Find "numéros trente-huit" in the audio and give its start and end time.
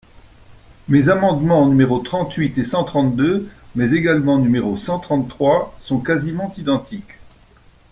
1.67-2.57